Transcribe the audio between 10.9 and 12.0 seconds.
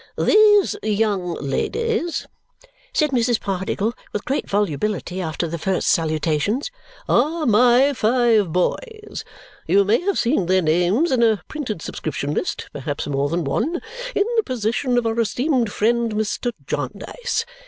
in a printed